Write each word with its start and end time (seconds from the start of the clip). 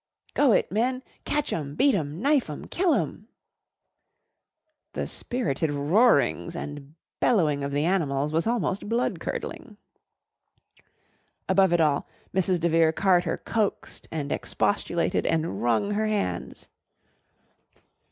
"Go 0.33 0.51
it, 0.51 0.71
men! 0.71 1.03
Catch 1.25 1.53
'em, 1.53 1.75
beat 1.75 1.93
'em, 1.93 2.23
knife 2.23 2.49
'em, 2.49 2.65
kill 2.65 2.95
'em." 2.95 3.27
The 4.93 5.05
spirited 5.05 5.69
roarings 5.69 6.55
and 6.55 6.95
bellowing 7.19 7.63
of 7.63 7.71
the 7.71 7.85
animals 7.85 8.33
was 8.33 8.47
almost 8.47 8.89
blood 8.89 9.19
curdling. 9.19 9.77
Above 11.47 11.71
it 11.71 11.79
all 11.81 12.07
Mrs. 12.33 12.59
de 12.59 12.69
Vere 12.69 12.91
Carter 12.91 13.37
coaxed 13.37 14.07
and 14.11 14.31
expostulated 14.31 15.27
and 15.27 15.61
wrung 15.61 15.91
her 15.91 16.07
hands. 16.07 16.69